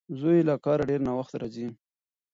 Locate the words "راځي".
1.41-1.67